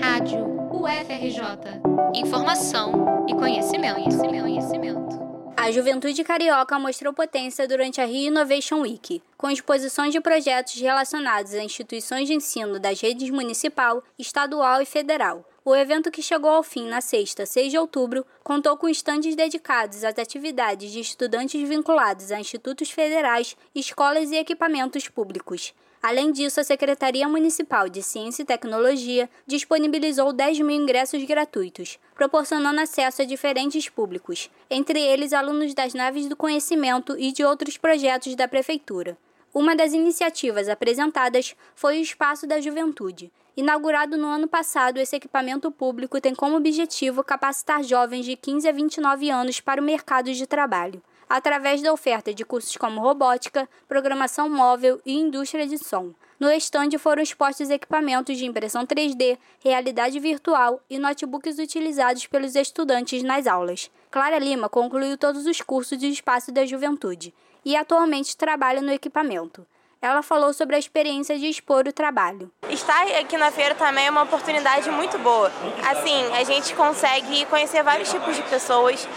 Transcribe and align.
Rádio 0.00 0.44
UFRJ. 0.72 1.80
Informação 2.14 3.26
e 3.28 3.34
conhecimento, 3.34 3.94
conhecimento, 3.94 4.42
conhecimento. 4.42 5.26
A 5.56 5.70
Juventude 5.70 6.22
Carioca 6.22 6.78
mostrou 6.78 7.12
potência 7.12 7.66
durante 7.66 8.00
a 8.00 8.04
Rio 8.04 8.28
Innovation 8.28 8.82
Week, 8.82 9.22
com 9.36 9.50
exposições 9.50 10.12
de 10.12 10.20
projetos 10.20 10.80
relacionados 10.80 11.54
a 11.54 11.62
instituições 11.62 12.28
de 12.28 12.34
ensino 12.34 12.78
das 12.78 13.00
redes 13.00 13.30
municipal, 13.30 14.02
estadual 14.18 14.80
e 14.80 14.86
federal. 14.86 15.44
O 15.68 15.74
evento, 15.74 16.12
que 16.12 16.22
chegou 16.22 16.50
ao 16.50 16.62
fim 16.62 16.86
na 16.86 17.00
sexta, 17.00 17.44
6 17.44 17.72
de 17.72 17.76
outubro, 17.76 18.24
contou 18.44 18.76
com 18.76 18.88
estandes 18.88 19.34
dedicados 19.34 20.04
às 20.04 20.16
atividades 20.16 20.92
de 20.92 21.00
estudantes 21.00 21.68
vinculados 21.68 22.30
a 22.30 22.38
institutos 22.38 22.88
federais, 22.92 23.56
escolas 23.74 24.30
e 24.30 24.36
equipamentos 24.36 25.08
públicos. 25.08 25.74
Além 26.00 26.30
disso, 26.30 26.60
a 26.60 26.62
Secretaria 26.62 27.26
Municipal 27.26 27.88
de 27.88 28.00
Ciência 28.00 28.44
e 28.44 28.46
Tecnologia 28.46 29.28
disponibilizou 29.44 30.32
10 30.32 30.60
mil 30.60 30.82
ingressos 30.82 31.24
gratuitos, 31.24 31.98
proporcionando 32.14 32.80
acesso 32.80 33.22
a 33.22 33.24
diferentes 33.24 33.88
públicos, 33.88 34.48
entre 34.70 35.00
eles 35.00 35.32
alunos 35.32 35.74
das 35.74 35.94
naves 35.94 36.28
do 36.28 36.36
conhecimento 36.36 37.18
e 37.18 37.32
de 37.32 37.44
outros 37.44 37.76
projetos 37.76 38.36
da 38.36 38.46
Prefeitura. 38.46 39.18
Uma 39.58 39.74
das 39.74 39.94
iniciativas 39.94 40.68
apresentadas 40.68 41.56
foi 41.74 41.96
o 41.96 42.02
Espaço 42.02 42.46
da 42.46 42.60
Juventude. 42.60 43.32
Inaugurado 43.56 44.18
no 44.18 44.28
ano 44.28 44.46
passado, 44.46 44.98
esse 44.98 45.16
equipamento 45.16 45.70
público 45.70 46.20
tem 46.20 46.34
como 46.34 46.58
objetivo 46.58 47.24
capacitar 47.24 47.82
jovens 47.82 48.26
de 48.26 48.36
15 48.36 48.68
a 48.68 48.72
29 48.72 49.30
anos 49.30 49.58
para 49.58 49.80
o 49.80 49.84
mercado 49.84 50.30
de 50.30 50.46
trabalho 50.46 51.02
através 51.26 51.82
da 51.82 51.92
oferta 51.92 52.32
de 52.32 52.44
cursos 52.44 52.76
como 52.76 53.00
robótica, 53.00 53.68
programação 53.88 54.48
móvel 54.48 55.00
e 55.04 55.14
indústria 55.14 55.66
de 55.66 55.78
som. 55.78 56.12
No 56.38 56.50
estande 56.50 56.98
foram 56.98 57.22
expostos 57.22 57.70
equipamentos 57.70 58.36
de 58.36 58.44
impressão 58.44 58.86
3D, 58.86 59.38
realidade 59.58 60.20
virtual 60.20 60.80
e 60.88 60.98
notebooks 60.98 61.58
utilizados 61.58 62.26
pelos 62.26 62.54
estudantes 62.54 63.22
nas 63.22 63.46
aulas. 63.46 63.90
Clara 64.10 64.38
Lima 64.38 64.68
concluiu 64.68 65.16
todos 65.16 65.46
os 65.46 65.62
cursos 65.62 65.98
do 65.98 66.04
Espaço 66.04 66.52
da 66.52 66.66
Juventude 66.66 67.34
e 67.66 67.76
atualmente 67.76 68.36
trabalha 68.36 68.80
no 68.80 68.92
equipamento. 68.92 69.66
Ela 70.00 70.22
falou 70.22 70.52
sobre 70.52 70.76
a 70.76 70.78
experiência 70.78 71.36
de 71.36 71.48
expor 71.48 71.88
o 71.88 71.92
trabalho. 71.92 72.48
Estar 72.68 73.02
aqui 73.18 73.36
na 73.36 73.50
feira 73.50 73.74
também 73.74 74.06
é 74.06 74.10
uma 74.10 74.22
oportunidade 74.22 74.88
muito 74.88 75.18
boa. 75.18 75.50
Assim, 75.90 76.32
a 76.32 76.44
gente 76.44 76.72
consegue 76.76 77.44
conhecer 77.46 77.82
vários 77.82 78.08
tipos 78.08 78.36
de 78.36 78.42
pessoas, 78.42 79.08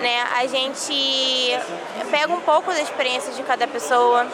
né? 0.00 0.22
A 0.36 0.46
gente 0.46 0.92
pega 2.10 2.30
um 2.30 2.42
pouco 2.42 2.70
da 2.72 2.82
experiência 2.82 3.32
de 3.32 3.42
cada 3.42 3.66
pessoa. 3.66 4.26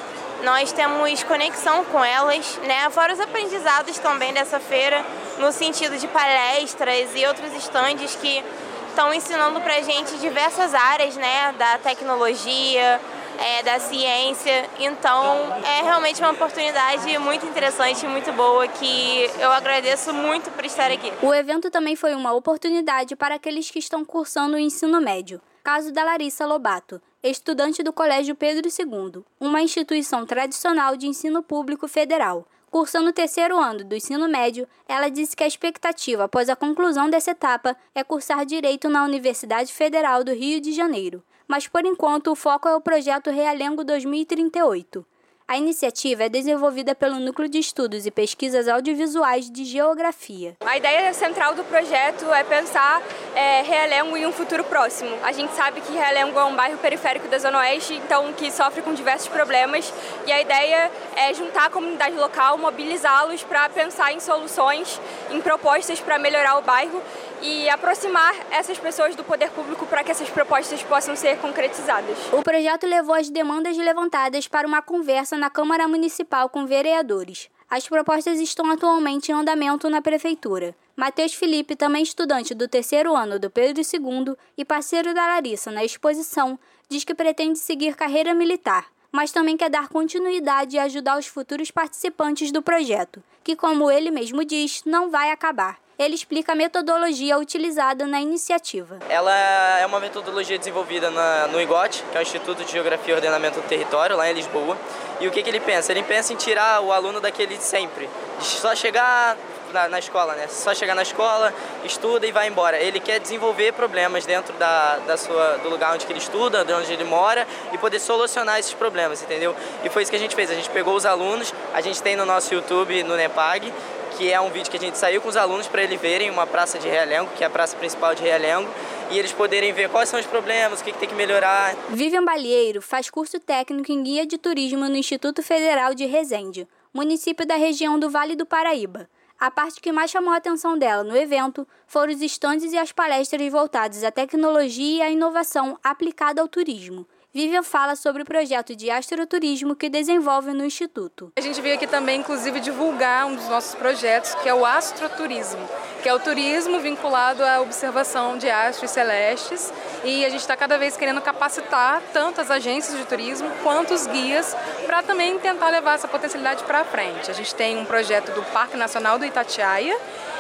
Nós 0.43 0.73
temos 0.73 1.23
conexão 1.23 1.85
com 1.85 2.05
elas, 2.05 2.59
né? 2.65 2.91
Fora 2.91 3.13
os 3.13 3.21
aprendizados 3.21 3.97
também 4.01 4.33
dessa 4.33 4.59
feira, 4.59 5.07
no 5.39 5.53
sentido 5.53 5.97
de 5.97 6.09
palestras 6.09 7.11
e 7.15 7.25
outros 7.25 7.53
estandes 7.55 8.17
que 8.17 8.43
estão 8.89 9.15
ensinando 9.15 9.61
para 9.61 9.77
a 9.77 9.83
gente 9.83 10.19
diversas 10.19 10.75
áreas, 10.75 11.15
né? 11.15 11.55
Da 11.57 11.79
tecnologia, 11.79 13.01
é, 13.41 13.63
da 13.63 13.81
ciência. 13.81 14.69
Então, 14.79 15.53
é 15.65 15.83
realmente 15.83 16.21
uma 16.21 16.33
oportunidade 16.33 17.19
muito 17.19 17.47
interessante, 17.47 18.07
muito 18.07 18.31
boa, 18.33 18.69
que 18.69 19.31
eu 19.41 19.51
agradeço 19.51 20.13
muito 20.13 20.51
por 20.51 20.65
estar 20.65 20.91
aqui. 20.91 21.11
O 21.23 21.35
evento 21.35 21.71
também 21.71 21.97
foi 21.97 22.15
uma 22.15 22.33
oportunidade 22.35 23.17
para 23.17 23.37
aqueles 23.37 23.71
que 23.71 23.79
estão 23.79 24.05
cursando 24.05 24.57
o 24.57 24.59
ensino 24.59 25.01
médio. 25.01 25.41
Caso 25.65 25.93
da 25.93 26.05
Larissa 26.05 26.47
Lobato, 26.47 27.01
estudante 27.23 27.83
do 27.83 27.93
Colégio 27.93 28.35
Pedro 28.35 28.69
II, 28.69 29.23
uma 29.39 29.63
instituição 29.63 30.25
tradicional 30.27 30.97
de 30.97 31.07
ensino 31.07 31.43
público 31.43 31.89
federal. 31.89 32.47
Cursando 32.71 33.11
o 33.11 33.13
terceiro 33.13 33.59
ano 33.59 33.85
do 33.85 33.97
ensino 33.97 34.29
médio, 34.29 34.67
ela 34.89 35.09
disse 35.09 35.35
que 35.35 35.43
a 35.43 35.47
expectativa 35.47 36.25
após 36.25 36.49
a 36.49 36.55
conclusão 36.55 37.11
dessa 37.11 37.33
etapa 37.33 37.77
é 37.95 38.05
cursar 38.05 38.47
direito 38.47 38.89
na 38.89 39.05
Universidade 39.05 39.73
Federal 39.73 40.23
do 40.23 40.33
Rio 40.33 40.61
de 40.61 40.73
Janeiro. 40.73 41.23
Mas 41.51 41.67
por 41.67 41.85
enquanto 41.85 42.31
o 42.31 42.37
foco 42.37 42.69
é 42.69 42.77
o 42.77 42.81
projeto 42.81 43.29
Realengo 43.29 43.83
2038. 43.83 45.05
A 45.49 45.57
iniciativa 45.57 46.23
é 46.23 46.29
desenvolvida 46.29 46.95
pelo 46.95 47.19
Núcleo 47.19 47.49
de 47.49 47.59
Estudos 47.59 48.07
e 48.07 48.11
Pesquisas 48.13 48.69
Audiovisuais 48.69 49.51
de 49.51 49.65
Geografia. 49.65 50.57
A 50.65 50.77
ideia 50.77 51.13
central 51.13 51.57
do 51.57 51.65
projeto 51.65 52.33
é 52.33 52.45
pensar 52.45 53.03
é, 53.35 53.63
Realengo 53.63 54.17
em 54.17 54.27
um 54.27 54.33
futuro 54.33 54.63
próximo. 54.63 55.11
A 55.25 55.33
gente 55.33 55.53
sabe 55.55 55.81
que 55.81 55.93
Realengo 55.93 56.39
é 56.39 56.45
um 56.45 56.55
bairro 56.55 56.79
periférico 56.79 57.27
da 57.27 57.37
Zona 57.41 57.59
Oeste, 57.59 57.95
então 57.95 58.33
que 58.33 58.49
sofre 58.53 58.81
com 58.81 58.95
diversos 58.95 59.27
problemas, 59.27 59.93
e 60.25 60.31
a 60.31 60.41
ideia 60.41 60.89
é 61.17 61.35
juntar 61.35 61.65
a 61.65 61.71
comunidade 61.71 62.15
local, 62.15 62.57
mobilizá-los 62.57 63.43
para 63.43 63.69
pensar 63.71 64.13
em 64.13 64.21
soluções, 64.21 65.01
em 65.33 65.41
propostas 65.41 65.99
para 65.99 66.17
melhorar 66.17 66.59
o 66.59 66.63
bairro 66.63 67.03
e 67.43 67.69
aproximar 67.69 68.35
essas 68.51 68.79
pessoas 68.79 69.17
do 69.17 69.25
poder 69.25 69.51
público 69.51 69.87
para 69.87 70.05
que 70.05 70.11
essas 70.11 70.29
propostas 70.29 70.83
possam 70.83 71.17
ser 71.17 71.39
concretizadas. 71.39 72.17
O 72.33 72.43
projeto 72.43 72.87
levou 72.87 73.15
as 73.15 73.31
demandas 73.31 73.77
levantadas 73.77 74.47
para 74.47 74.67
uma 74.67 74.83
conversa 74.83 75.37
na 75.37 75.51
Câmara 75.51 75.89
Municipal 75.89 76.49
com 76.49 76.67
vereadores. 76.67 77.49
As 77.69 77.89
propostas 77.89 78.41
estão 78.41 78.71
atualmente 78.71 79.31
em 79.31 79.35
andamento 79.35 79.89
na 79.89 80.03
Prefeitura. 80.03 80.75
Matheus 80.97 81.35
Felipe, 81.35 81.77
também 81.77 82.03
estudante 82.03 82.55
do 82.55 82.67
terceiro 82.69 83.15
ano 83.15 83.39
do 83.39 83.49
Pedro 83.49 83.81
II 83.81 84.35
e 84.59 84.65
parceiro 84.65 85.15
da 85.15 85.27
Larissa 85.27 85.71
na 85.71 85.85
exposição, 85.85 86.59
diz 86.89 87.05
que 87.05 87.15
pretende 87.15 87.59
seguir 87.59 87.95
carreira 87.95 88.35
militar, 88.35 88.87
mas 89.13 89.33
também 89.33 89.57
quer 89.57 89.71
dar 89.71 89.89
continuidade 89.89 90.77
e 90.77 90.79
ajudar 90.79 91.19
os 91.19 91.27
futuros 91.27 91.71
participantes 91.71 92.53
do 92.53 92.63
projeto, 92.63 93.23
que, 93.43 93.57
como 93.57 93.91
ele 93.91 94.11
mesmo 94.11 94.45
diz, 94.45 94.83
não 94.85 95.11
vai 95.11 95.31
acabar 95.31 95.79
ele 96.05 96.15
explica 96.15 96.53
a 96.53 96.55
metodologia 96.55 97.37
utilizada 97.37 98.07
na 98.07 98.21
iniciativa. 98.21 98.99
Ela 99.09 99.37
é 99.79 99.85
uma 99.85 100.01
metodologia 100.01 100.59
desenvolvida 100.59 101.11
na, 101.11 101.47
no 101.49 101.61
IGOT, 101.61 102.03
que 102.11 102.17
é 102.17 102.21
o 102.21 102.23
Instituto 102.23 102.65
de 102.65 102.73
Geografia 102.73 103.13
e 103.13 103.15
Ordenamento 103.15 103.61
do 103.61 103.69
Território, 103.69 104.17
lá 104.17 104.31
em 104.31 104.33
Lisboa. 104.33 104.79
E 105.21 105.29
o 105.29 105.31
que, 105.31 105.43
que 105.43 105.51
ele 105.51 105.61
pensa? 105.61 105.93
Ele 105.93 106.03
pensa 106.03 106.33
em 106.33 106.37
tirar 106.37 106.81
o 106.81 106.91
aluno 106.91 107.21
daquele 107.21 107.57
de 107.57 107.63
sempre, 107.63 108.09
só 108.41 108.75
chegar 108.75 109.37
na, 109.73 109.89
na, 109.89 109.99
escola, 109.99 110.35
né? 110.35 110.47
Só 110.49 110.75
chegar 110.75 110.95
na 110.95 111.03
escola, 111.03 111.53
estuda 111.85 112.27
e 112.27 112.33
vai 112.33 112.49
embora. 112.49 112.79
Ele 112.79 113.01
quer 113.01 113.19
desenvolver 113.21 113.73
problemas 113.73 114.27
dentro 114.27 114.53
da, 114.55 114.97
da 115.07 115.17
sua, 115.17 115.59
do 115.59 115.69
lugar 115.69 115.95
onde 115.95 116.07
ele 116.09 116.19
estuda, 116.19 116.65
de 116.65 116.73
onde 116.73 116.93
ele 116.93 117.05
mora 117.05 117.47
e 117.73 117.79
poder 117.79 118.01
solucionar 118.01 118.59
esses 118.59 118.75
problemas, 118.75 119.23
entendeu? 119.23 119.55
E 119.85 119.89
foi 119.89 120.03
isso 120.03 120.11
que 120.11 120.17
a 120.17 120.21
gente 120.21 120.35
fez. 120.35 120.51
A 120.51 120.55
gente 120.55 120.71
pegou 120.71 120.95
os 120.95 121.07
alunos, 121.07 121.53
a 121.73 121.81
gente 121.81 122.03
tem 122.03 122.17
no 122.17 122.25
nosso 122.25 122.53
YouTube, 122.55 123.03
no 123.05 123.17
Nepag, 123.17 123.73
que 124.17 124.31
é 124.31 124.41
um 124.41 124.51
vídeo 124.51 124.71
que 124.71 124.77
a 124.77 124.81
gente 124.81 124.99
saiu 124.99 125.21
com 125.21 125.29
os 125.29 125.37
alunos 125.37 125.67
para 125.67 125.83
eles 125.83 126.01
verem 126.01 126.31
uma 126.31 126.47
praça 126.47 126.79
de 126.79 126.89
Realengo, 126.89 127.31
que 127.37 127.43
é 127.43 127.47
a 127.47 127.51
praça 127.51 127.77
principal 127.77 128.15
de 128.15 128.23
Realengo, 128.23 128.69
e 129.11 129.19
eles 129.19 129.33
poderem 129.33 129.73
ver 129.73 129.89
quais 129.89 130.09
são 130.09 130.21
os 130.21 130.27
problemas, 130.27 130.81
o 130.81 130.85
que, 130.85 130.93
que 130.93 130.99
tem 130.99 131.09
que 131.09 131.15
melhorar. 131.15 131.75
Vivian 131.89 132.25
Balieiro 132.25 132.83
faz 132.83 133.09
curso 133.09 133.41
técnico 133.41 133.91
em 133.91 134.03
guia 134.03 134.27
de 134.27 134.37
turismo 134.37 134.89
no 134.89 134.97
Instituto 134.97 135.43
Federal 135.43 135.95
de 135.95 136.05
Resende, 136.05 136.69
município 136.93 137.47
da 137.47 137.57
região 137.57 137.99
do 137.99 138.11
Vale 138.11 138.37
do 138.37 138.45
Paraíba. 138.45 139.09
A 139.41 139.51
parte 139.51 139.81
que 139.81 139.91
mais 139.91 140.11
chamou 140.11 140.35
a 140.35 140.37
atenção 140.37 140.77
dela 140.77 141.03
no 141.03 141.17
evento 141.17 141.67
foram 141.87 142.13
os 142.13 142.21
estandes 142.21 142.75
e 142.75 142.79
as 142.79 142.93
palestras 142.93 143.51
voltadas 143.51 144.05
à 144.05 144.11
tecnologia 144.11 144.97
e 144.99 145.01
à 145.01 145.11
inovação 145.11 145.79
aplicada 145.83 146.43
ao 146.43 146.47
turismo. 146.47 147.07
Vivian 147.33 147.63
fala 147.63 147.97
sobre 147.97 148.21
o 148.21 148.27
projeto 148.27 148.77
de 148.77 148.91
astroturismo 148.91 149.75
que 149.75 149.89
desenvolve 149.89 150.53
no 150.53 150.63
Instituto. 150.63 151.33
A 151.39 151.41
gente 151.41 151.59
veio 151.63 151.77
aqui 151.77 151.87
também, 151.87 152.21
inclusive, 152.21 152.61
divulgar 152.61 153.27
um 153.29 153.35
dos 153.35 153.49
nossos 153.49 153.75
projetos, 153.75 154.35
que 154.35 154.49
é 154.49 154.55
o 154.55 154.67
astroturismo, 154.67 155.67
que 156.03 156.09
é 156.09 156.15
o 156.15 156.19
turismo 156.19 156.81
vinculado 156.81 157.45
à 157.45 157.61
observação 157.61 158.39
de 158.39 158.49
astros 158.49 158.91
celestes. 158.91 159.73
E 160.05 160.25
a 160.25 160.31
gente 160.31 160.41
está 160.41 160.57
cada 160.57 160.79
vez 160.79 160.97
querendo 160.97 161.21
capacitar 161.21 162.03
tanto 162.13 162.41
as 162.41 162.51
agências 162.51 162.99
de 162.99 163.05
turismo 163.05 163.51
quanto 163.63 163.93
os 163.93 164.07
guias 164.07 164.57
para 164.87 165.03
também 165.03 165.39
tentar 165.39 165.69
levar 165.69 165.95
essa 165.95 166.09
potencialidade 166.09 166.65
para 166.65 166.85
frente. 166.85 167.31
A 167.31 167.35
gente 167.35 167.55
tem 167.55 167.77
um 167.79 167.85
projeto 167.85 168.33
do 168.33 168.43
Parque 168.45 168.77
Nacional 168.77 169.19
do 169.19 169.25
Itatiaia, 169.25 169.97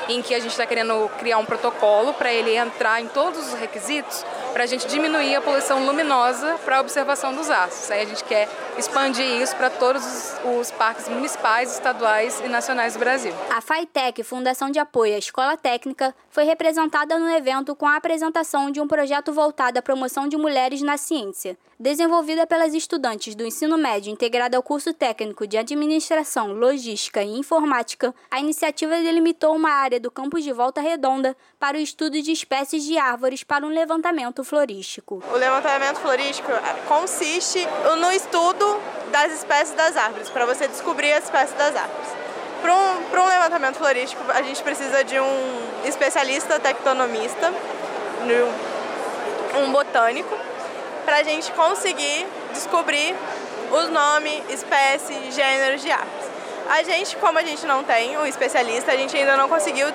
em 0.09 0.23
que 0.23 0.35
a 0.35 0.39
gente 0.39 0.51
está 0.51 0.67
querendo 0.67 1.09
criar 1.19 1.39
um 1.39 1.45
protocolo 1.45 2.15
para 2.15 2.33
ele 2.33 2.57
entrar 2.57 3.01
em 3.01 3.07
todos 3.07 3.53
os 3.53 3.59
requisitos 3.61 4.25
para 4.53 4.65
a 4.65 4.67
gente 4.67 4.87
diminuir 4.87 5.35
a 5.35 5.41
poluição 5.41 5.85
luminosa 5.85 6.59
para 6.65 6.79
a 6.79 6.81
observação 6.81 7.35
dos 7.35 7.51
astros. 7.51 7.91
Aí 7.91 8.03
a 8.03 8.07
gente 8.07 8.25
quer 8.25 8.49
expandir 8.79 9.25
isso 9.41 9.55
para 9.57 9.71
todos 9.71 10.05
os, 10.05 10.41
os, 10.45 10.71
parques 10.71 11.09
municipais, 11.09 11.73
estaduais 11.73 12.41
e 12.45 12.49
nacionais 12.49 12.95
do 12.95 12.99
Brasil. 12.99 13.33
A 13.51 13.61
FAITEC, 13.61 14.23
Fundação 14.23 14.71
de 14.71 14.79
Apoio 14.79 15.15
à 15.15 15.19
Escola 15.19 15.57
Técnica, 15.57 16.15
foi 16.31 16.45
representada 16.45 17.19
no 17.19 17.29
evento 17.31 17.75
com 17.75 17.87
a 17.87 17.97
apresentação 17.97 18.71
de 18.71 18.81
um 18.81 18.89
projeto 18.89 19.33
voltado 19.33 19.79
à 19.79 19.83
promoção 19.83 20.29
de 20.29 20.37
mulheres 20.37 20.83
na 20.83 20.97
ciência. 20.97 21.57
Desenvolvida 21.79 22.47
pelas 22.47 22.75
estudantes 22.75 23.35
do 23.35 23.43
ensino 23.43 23.79
médio 23.79 24.13
integrado 24.13 24.55
ao 24.55 24.63
curso 24.63 24.93
técnico 24.93 25.47
de 25.47 25.57
Administração, 25.57 26.53
Logística 26.53 27.23
e 27.23 27.39
Informática, 27.39 28.15
a 28.31 28.39
iniciativa 28.39 28.97
delimitou 28.97 29.57
uma 29.57 29.71
área 29.71 29.99
do 29.99 30.11
campus 30.11 30.45
de 30.45 30.53
Volta 30.53 30.83
Redonda 30.83 31.35
para 31.59 31.79
o 31.79 31.81
estudo 31.81 32.21
de 32.21 32.33
espécies 32.33 32.85
de 32.85 32.99
árvores 32.99 33.43
para 33.43 33.65
um 33.65 33.71
levantamento 33.71 34.40
florístico. 34.45 35.23
O 35.33 35.37
levantamento 35.37 36.01
florístico 36.01 36.51
consiste 36.87 37.67
no 37.99 38.11
estudo 38.13 38.81
das 39.11 39.33
espécies 39.33 39.75
das 39.75 39.97
árvores, 39.97 40.29
para 40.29 40.47
você 40.47 40.69
descobrir 40.69 41.13
as 41.13 41.25
espécies 41.25 41.57
das 41.57 41.75
árvores. 41.77 42.09
Para 42.61 42.75
um, 42.75 43.23
um 43.23 43.29
levantamento 43.29 43.77
florístico, 43.77 44.23
a 44.33 44.43
gente 44.43 44.63
precisa 44.63 45.03
de 45.03 45.19
um 45.19 45.61
especialista 45.85 46.61
tectonomista, 46.61 47.53
um 49.59 49.73
botânico, 49.73 50.37
para 51.05 51.17
a 51.19 51.23
gente 51.23 51.51
conseguir 51.53 52.27
descobrir 52.53 53.17
os 53.73 53.89
nomes, 53.89 54.43
espécies, 54.51 55.35
gêneros 55.35 55.81
de 55.81 55.91
árvores. 55.91 56.31
A 56.69 56.83
gente, 56.83 57.17
como 57.17 57.39
a 57.39 57.43
gente 57.43 57.67
não 57.67 57.83
tem 57.83 58.17
um 58.17 58.27
especialista, 58.27 58.93
a 58.93 58.97
gente 58.97 59.17
ainda 59.17 59.37
não 59.37 59.49
conseguiu 59.49 59.89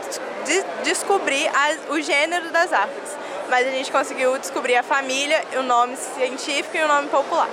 de 0.45 0.63
descobrir 0.83 1.47
a, 1.47 1.93
o 1.93 2.01
gênero 2.01 2.49
das 2.51 2.73
árvores, 2.73 3.11
mas 3.49 3.67
a 3.67 3.71
gente 3.71 3.91
conseguiu 3.91 4.37
descobrir 4.37 4.75
a 4.75 4.83
família, 4.83 5.43
o 5.57 5.63
nome 5.63 5.95
científico 5.95 6.77
e 6.77 6.81
o 6.81 6.87
nome 6.87 7.07
popular. 7.09 7.49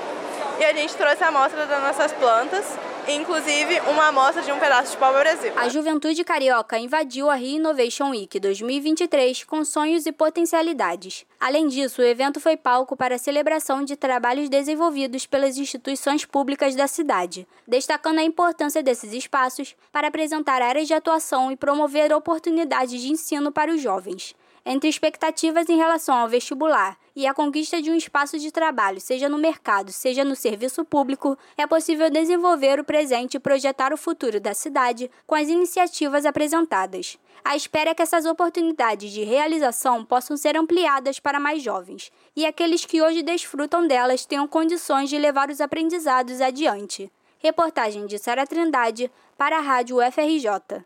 E 0.59 0.65
a 0.65 0.73
gente 0.73 0.95
trouxe 0.95 1.23
a 1.25 1.29
amostra 1.29 1.67
das 1.67 1.83
nossas 1.83 2.13
plantas 2.13 2.65
inclusive 3.09 3.81
uma 3.91 4.09
amostra 4.09 4.43
de 4.43 4.53
um 4.53 4.59
pedaço 4.59 4.93
de 4.93 4.97
pau-brasil. 4.97 5.53
A 5.57 5.69
juventude 5.69 6.23
carioca 6.23 6.79
invadiu 6.79 7.29
a 7.29 7.35
Rio 7.35 7.57
Innovation 7.57 8.11
Week 8.11 8.39
2023 8.39 9.45
com 9.45 9.65
sonhos 9.65 10.07
e 10.07 10.13
potencialidades. 10.13 11.27
Além 11.41 11.67
disso, 11.67 12.01
o 12.01 12.05
evento 12.05 12.39
foi 12.39 12.57
palco 12.57 12.97
para 12.97 13.17
a 13.17 13.19
celebração 13.19 13.85
de 13.85 13.97
trabalhos 13.97 14.49
desenvolvidos 14.49 15.27
pelas 15.27 15.57
instituições 15.57 16.25
públicas 16.25 16.77
da 16.77 16.87
cidade, 16.87 17.47
destacando 17.67 18.19
a 18.19 18.25
importância 18.25 18.83
desses 18.83 19.13
espaços 19.13 19.75
para 19.91 20.09
apresentar 20.09 20.63
áreas 20.63 20.87
de 20.87 20.95
atuação 20.95 21.51
e 21.51 21.57
promover 21.57 22.13
oportunidades 22.13 23.01
de 23.01 23.11
ensino 23.11 23.51
para 23.51 23.73
os 23.73 23.81
jovens 23.81 24.35
entre 24.65 24.89
expectativas 24.89 25.69
em 25.69 25.77
relação 25.77 26.15
ao 26.15 26.29
vestibular 26.29 26.97
e 27.15 27.27
a 27.27 27.35
conquista 27.35 27.83
de 27.83 27.91
um 27.91 27.97
espaço 27.97 28.39
de 28.39 28.51
trabalho, 28.51 29.01
seja 29.01 29.29
no 29.29 29.39
mercado, 29.39 29.93
seja 29.93 30.25
no 30.25 30.35
serviço 30.35 30.85
público, 30.85 31.37
é 31.57 31.67
possível 31.67 32.09
desenvolver 32.11 32.81
o 32.81 32.85
presente 32.85 33.37
e 33.37 33.41
projetar 33.41 33.93
o 33.93 33.97
futuro 33.97 34.41
da 34.41 34.55
cidade 34.55 35.11
com 35.27 35.35
as 35.35 35.49
iniciativas 35.49 36.25
apresentadas. 36.25 37.19
A 37.45 37.57
espera 37.57 37.91
é 37.91 37.95
que 37.95 38.03
essas 38.03 38.25
oportunidades 38.25 39.11
de 39.11 39.25
realização 39.25 40.05
possam 40.05 40.37
ser 40.37 40.57
ampliadas 40.57 41.19
para 41.19 41.41
mais 41.41 41.63
jovens 41.63 42.13
e 42.37 42.47
aqueles 42.47 42.85
que 42.85 43.03
hoje 43.03 43.23
desfrutam 43.23 43.87
delas 43.87 44.25
tenham 44.25 44.47
condições 44.47 45.11
de 45.11 45.19
levar 45.19 45.51
os 45.51 45.61
aprendizados 45.61 46.41
adiante. 46.41 47.11
Reportagem 47.39 48.07
de 48.07 48.19
Sara 48.19 48.47
Trindade 48.47 49.11
para 49.37 49.59
a 49.59 49.61
Rádio 49.61 49.97
UFRJ. 49.97 50.85